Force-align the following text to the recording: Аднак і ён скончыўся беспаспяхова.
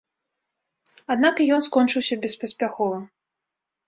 Аднак 1.15 1.35
і 1.45 1.45
ён 1.57 1.61
скончыўся 1.67 2.17
беспаспяхова. 2.23 2.97